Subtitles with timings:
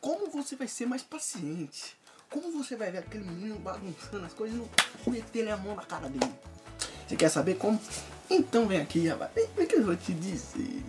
[0.00, 1.96] como você vai ser mais paciente.
[2.30, 4.60] Como você vai ver aquele menino bagunçando as coisas
[5.06, 6.32] e meter a mão na cara dele.
[7.06, 7.80] Você quer saber como?
[8.28, 9.30] Então vem aqui, rapaz.
[9.34, 10.82] Vem, que eu vou te dizer.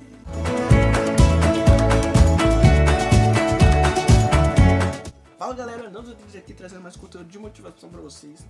[5.37, 8.45] Fala galera, Nando Rodrigues aqui trazendo mais conteúdo de motivação pra vocês.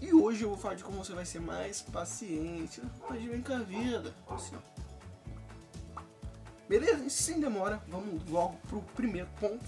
[0.00, 2.82] E hoje eu vou falar de como você vai ser mais paciente.
[3.08, 4.14] Mas vem com a vida.
[4.28, 6.00] Assim, ó.
[6.68, 7.04] Beleza?
[7.04, 9.64] E sem demora, vamos logo pro primeiro ponto,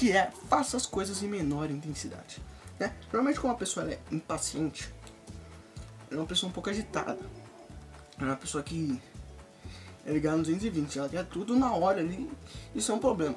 [0.00, 2.42] que é faça as coisas em menor intensidade.
[2.78, 2.90] Né?
[3.12, 4.90] Normalmente quando uma pessoa é impaciente,
[6.10, 7.18] ela é uma pessoa um pouco agitada.
[8.18, 8.98] É uma pessoa que
[10.06, 12.30] é ligada no 220, ela quer tudo na hora ali,
[12.74, 13.36] isso é um problema.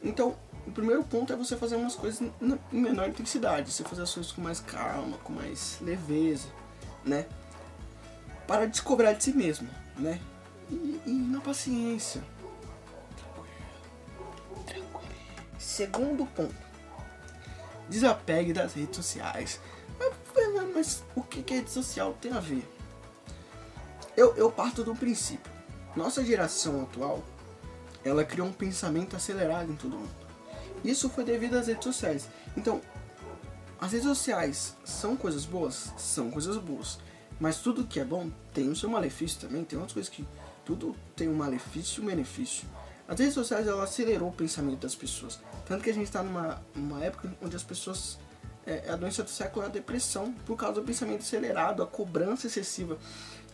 [0.00, 4.14] Então, o primeiro ponto é você fazer umas coisas em menor intensidade, você fazer as
[4.14, 6.46] coisas com mais calma, com mais leveza,
[7.04, 7.26] né?
[8.46, 9.68] Para descobrir de si mesmo,
[9.98, 10.20] né?
[10.70, 12.22] E, e na paciência.
[15.66, 16.54] Segundo ponto.
[17.88, 19.60] Desapegue das redes sociais.
[19.98, 20.12] Mas,
[20.74, 22.66] mas o que, que a rede social tem a ver?
[24.16, 25.50] Eu, eu parto do princípio.
[25.94, 27.24] Nossa geração atual,
[28.04, 30.26] ela criou um pensamento acelerado em todo mundo
[30.84, 32.28] isso foi devido às redes sociais.
[32.56, 32.80] Então,
[33.80, 35.92] as redes sociais são coisas boas?
[35.96, 36.98] São coisas boas.
[37.38, 39.64] Mas tudo que é bom tem o seu malefício também.
[39.64, 40.26] Tem outras coisas que
[40.64, 42.66] tudo tem um malefício e um benefício.
[43.08, 45.38] As redes sociais ela acelerou o pensamento das pessoas.
[45.64, 48.18] Tanto que a gente está numa, numa época onde as pessoas.
[48.66, 52.48] É, a doença do século é a depressão, por causa do pensamento acelerado, a cobrança
[52.48, 52.98] excessiva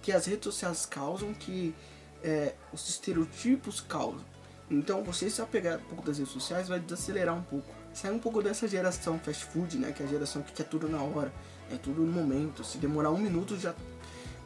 [0.01, 1.75] que as redes sociais causam, que
[2.23, 4.25] é, os estereotipos causam.
[4.71, 7.67] Então você se apegar um pouco das redes sociais vai desacelerar um pouco.
[7.93, 9.93] Sai um pouco dessa geração fast food, né?
[9.93, 11.33] Que é a geração que quer tudo na hora.
[11.71, 12.65] É tudo no momento.
[12.65, 13.75] Se demorar um minuto já.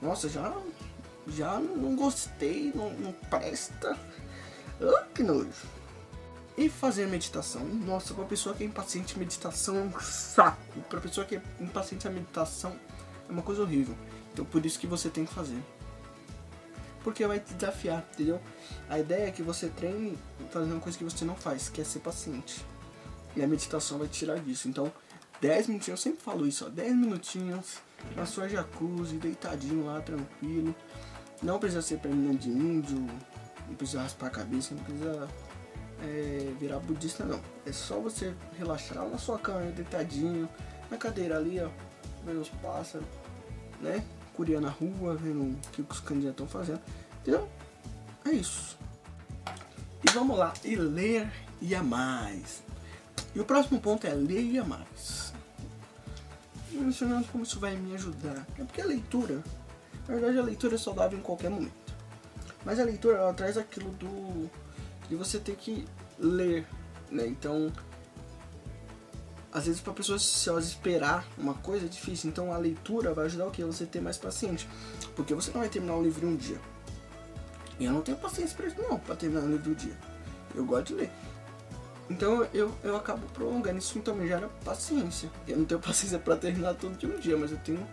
[0.02, 0.52] Nossa, já.
[1.28, 3.96] Já não gostei, não, não presta.
[5.14, 5.50] Que nojo.
[6.56, 7.64] E fazer meditação.
[7.64, 10.80] Nossa, pra pessoa que é impaciente, meditação é um saco.
[10.88, 12.78] Pra pessoa que é impaciente, a meditação
[13.28, 13.96] é uma coisa horrível.
[14.32, 15.60] Então por isso que você tem que fazer
[17.06, 18.40] porque vai te desafiar, entendeu?
[18.88, 20.18] A ideia é que você treine
[20.50, 22.66] fazendo uma coisa que você não faz, que é ser paciente.
[23.36, 24.66] E a meditação vai te tirar disso.
[24.66, 24.92] Então,
[25.40, 27.76] 10 minutinhos, eu sempre falo isso, ó, 10 minutinhos
[28.16, 30.74] na sua jacuzzi, deitadinho lá, tranquilo.
[31.40, 33.06] Não precisa ser perna de índio,
[33.68, 35.28] não precisa raspar a cabeça, não precisa
[36.02, 37.40] é, virar budista não.
[37.64, 40.48] É só você relaxar na sua cama, deitadinho,
[40.90, 41.68] na cadeira ali, ó,
[42.24, 43.06] vendo os pássaros,
[43.80, 44.04] né?
[44.36, 46.80] curia na rua, vendo o que os candidatos estão fazendo.
[47.22, 47.48] Entendeu?
[48.24, 48.78] É isso.
[50.04, 52.62] E vamos lá, e ler e a mais.
[53.34, 55.32] E o próximo ponto é ler e a mais.
[56.70, 58.46] Mencionando como isso vai me ajudar.
[58.58, 59.42] É porque a leitura,
[60.06, 61.85] na verdade a leitura é saudável em qualquer momento.
[62.66, 64.50] Mas a leitura ela traz aquilo do
[65.08, 65.86] de você ter que
[66.18, 66.66] ler,
[67.08, 67.24] né?
[67.24, 67.72] Então
[69.52, 72.28] às vezes para pessoas esperar uma coisa é difícil.
[72.28, 73.62] Então a leitura vai ajudar o que?
[73.62, 74.68] Você ter mais paciente.
[75.14, 76.60] Porque você não vai terminar o livro em um dia.
[77.78, 79.96] E eu não tenho paciência para isso não, para terminar o livro em um dia.
[80.52, 81.10] Eu gosto de ler.
[82.10, 83.78] Então eu, eu acabo prolongando.
[83.78, 85.30] Isso então me gera paciência.
[85.46, 87.86] Eu não tenho paciência para terminar tudo de um dia, mas eu tenho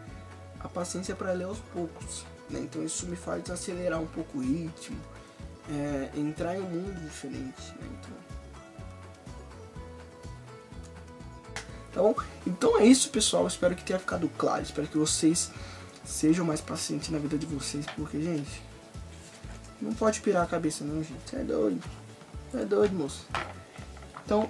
[0.59, 2.25] a paciência para ler aos poucos.
[2.49, 2.59] Né?
[2.59, 4.97] Então isso me faz acelerar um pouco o ritmo,
[5.69, 7.73] é, entrar em um mundo diferente.
[7.79, 7.87] Né?
[11.93, 12.15] Então, bom?
[12.45, 13.47] Então é isso, pessoal.
[13.47, 14.63] Espero que tenha ficado claro.
[14.63, 15.51] Espero que vocês
[16.03, 17.85] sejam mais pacientes na vida de vocês.
[17.95, 18.61] Porque, gente,
[19.81, 21.19] não pode pirar a cabeça, não, gente.
[21.25, 21.83] Você é doido.
[22.51, 23.27] Você é doido, moço.
[24.25, 24.49] Então,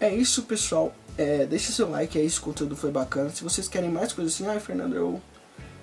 [0.00, 0.94] é isso, pessoal.
[1.18, 3.30] É, deixa seu like aí se o conteúdo foi bacana.
[3.30, 5.20] Se vocês querem mais coisas assim, ai, Fernando, eu,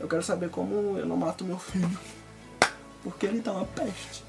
[0.03, 1.97] eu quero saber como eu não mato meu filho.
[3.03, 4.23] Porque ele tá uma peste.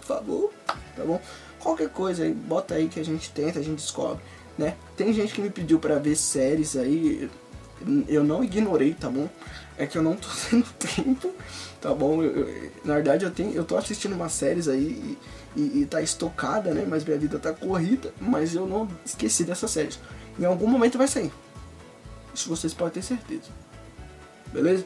[0.00, 0.52] Por favor,
[0.96, 1.20] tá bom?
[1.58, 4.22] Qualquer coisa aí, bota aí que a gente tenta, a gente descobre
[4.56, 4.74] né?
[4.96, 7.30] Tem gente que me pediu para ver séries aí,
[8.08, 9.28] eu não ignorei, tá bom?
[9.76, 11.32] É que eu não tô tendo tempo,
[11.80, 12.22] tá bom?
[12.22, 15.18] Eu, eu, na verdade eu tenho, eu tô assistindo umas séries aí
[15.56, 16.86] e, e, e, tá estocada, né?
[16.88, 19.98] Mas minha vida tá corrida, mas eu não esqueci dessas séries.
[20.38, 21.32] Em algum momento vai sair.
[22.34, 23.50] Isso vocês podem ter certeza.
[24.52, 24.84] Beleza?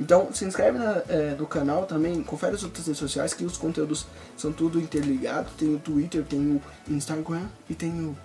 [0.00, 3.56] Então se inscreve na, é, no canal também, confere as outras redes sociais que os
[3.56, 4.06] conteúdos
[4.36, 5.52] são tudo interligados.
[5.54, 6.62] Tem o Twitter, tem o
[6.92, 8.16] Instagram e tem o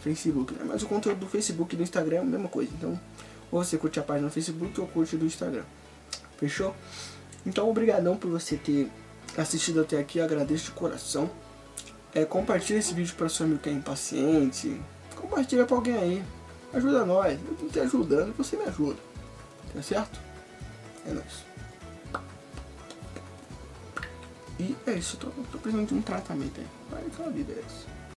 [0.00, 0.64] Facebook, né?
[0.66, 2.70] Mas o conteúdo do Facebook e do Instagram é a mesma coisa.
[2.76, 2.98] Então,
[3.52, 5.62] ou você curte a página do Facebook ou curte do Instagram.
[6.38, 6.74] Fechou?
[7.46, 8.90] Então, obrigadão por você ter
[9.36, 10.20] assistido até aqui.
[10.20, 11.30] Agradeço de coração.
[12.14, 14.80] É, compartilha esse vídeo para seu amigo que é impaciente.
[15.16, 16.24] Compartilha para alguém aí.
[16.72, 17.38] Ajuda nós.
[17.46, 19.09] Eu tô te ajudando, você me ajuda.
[19.72, 20.20] Tá certo?
[21.06, 21.44] É nóis.
[24.58, 26.66] E é isso, tô, tô precisando de um tratamento aí.
[26.90, 27.99] Vai, a vida é essa.